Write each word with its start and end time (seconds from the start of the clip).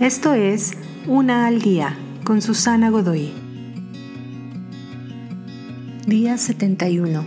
Esto 0.00 0.34
es 0.34 0.72
Una 1.06 1.46
al 1.46 1.62
Día 1.62 1.96
con 2.22 2.42
Susana 2.42 2.90
Godoy. 2.90 3.32
Día 6.06 6.36
71. 6.36 7.24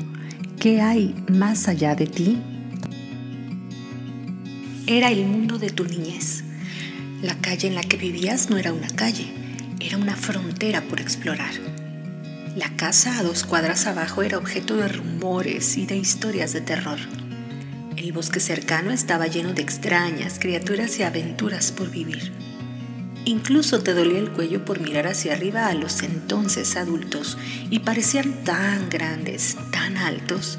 ¿Qué 0.60 0.80
hay 0.80 1.16
más 1.32 1.68
allá 1.68 1.96
de 1.96 2.06
ti? 2.06 2.38
Era 4.86 5.10
el 5.10 5.26
mundo 5.26 5.58
de 5.58 5.72
tu 5.72 5.84
niñez. 5.84 6.44
La 7.24 7.34
calle 7.42 7.68
en 7.68 7.74
la 7.74 7.82
que 7.82 7.98
vivías 7.98 8.52
no 8.52 8.58
era 8.58 8.72
una 8.72 8.90
calle, 8.90 9.34
era 9.80 9.98
una 9.98 10.16
frontera 10.16 10.84
por 10.84 11.02
explorar. 11.02 11.54
La 12.56 12.70
casa 12.76 13.18
a 13.18 13.24
dos 13.24 13.46
cuadras 13.46 13.88
abajo 13.88 14.22
era 14.22 14.38
objeto 14.38 14.78
de 14.78 14.90
rumores 14.90 15.76
y 15.76 15.88
de 15.88 15.98
historias 15.98 16.54
de 16.54 16.62
terror. 16.62 17.00
El 17.98 18.12
bosque 18.12 18.40
cercano 18.40 18.92
estaba 18.92 19.26
lleno 19.26 19.54
de 19.54 19.64
extrañas 19.64 20.38
criaturas 20.38 21.00
y 21.00 21.04
aventuras 21.04 21.72
por 21.72 21.90
vivir. 21.90 22.32
Incluso 23.26 23.82
te 23.82 23.94
dolía 23.94 24.20
el 24.20 24.32
cuello 24.32 24.64
por 24.66 24.80
mirar 24.80 25.08
hacia 25.08 25.34
arriba 25.34 25.68
a 25.68 25.74
los 25.74 26.02
entonces 26.04 26.76
adultos 26.76 27.38
y 27.70 27.80
parecían 27.80 28.44
tan 28.44 28.90
grandes, 28.90 29.58
tan 29.72 29.98
altos, 29.98 30.58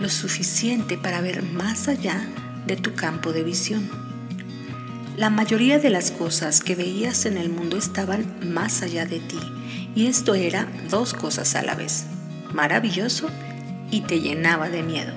lo 0.00 0.08
suficiente 0.08 0.96
para 0.96 1.20
ver 1.20 1.42
más 1.42 1.88
allá 1.88 2.26
de 2.66 2.76
tu 2.76 2.94
campo 2.94 3.32
de 3.32 3.42
visión. 3.42 3.88
La 5.16 5.30
mayoría 5.30 5.78
de 5.78 5.90
las 5.90 6.10
cosas 6.10 6.60
que 6.60 6.74
veías 6.74 7.24
en 7.26 7.38
el 7.38 7.48
mundo 7.48 7.78
estaban 7.78 8.26
más 8.52 8.82
allá 8.82 9.06
de 9.06 9.18
ti 9.18 9.38
y 9.94 10.06
esto 10.06 10.34
era 10.34 10.68
dos 10.90 11.14
cosas 11.14 11.54
a 11.54 11.62
la 11.62 11.74
vez, 11.74 12.04
maravilloso 12.52 13.28
y 13.90 14.02
te 14.02 14.20
llenaba 14.20 14.68
de 14.68 14.82
miedo. 14.82 15.12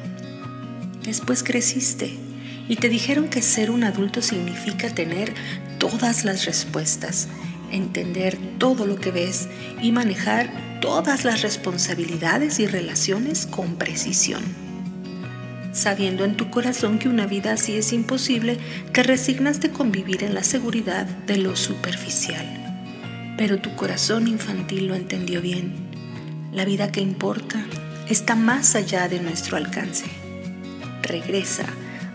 Después 1.03 1.44
creciste 1.44 2.17
y 2.69 2.75
te 2.75 2.87
dijeron 2.87 3.27
que 3.27 3.41
ser 3.41 3.71
un 3.71 3.83
adulto 3.83 4.21
significa 4.21 4.89
tener 4.89 5.33
todas 5.80 6.23
las 6.23 6.45
respuestas, 6.45 7.27
entender 7.71 8.38
todo 8.59 8.85
lo 8.85 8.95
que 8.95 9.11
ves 9.11 9.49
y 9.81 9.91
manejar 9.91 10.79
todas 10.79 11.25
las 11.25 11.41
responsabilidades 11.41 12.59
y 12.59 12.67
relaciones 12.67 13.47
con 13.47 13.75
precisión. 13.75 14.44
Sabiendo 15.71 16.25
en 16.25 16.38
tu 16.38 16.49
corazón 16.52 16.99
que 16.99 17.09
una 17.09 17.25
vida 17.25 17.53
así 17.53 17.75
es 17.75 17.91
imposible, 17.91 18.59
te 18.94 19.03
resignaste 19.03 19.72
con 19.72 19.91
vivir 19.91 20.23
en 20.23 20.35
la 20.35 20.44
seguridad 20.44 21.05
de 21.05 21.38
lo 21.38 21.55
superficial. 21.55 22.45
Pero 23.38 23.59
tu 23.59 23.75
corazón 23.75 24.27
infantil 24.27 24.88
lo 24.88 24.95
entendió 24.95 25.41
bien. 25.41 25.73
La 26.53 26.66
vida 26.66 26.91
que 26.91 27.01
importa 27.01 27.63
está 28.09 28.35
más 28.35 28.75
allá 28.75 29.07
de 29.07 29.19
nuestro 29.19 29.57
alcance. 29.57 30.05
Regresa 31.03 31.66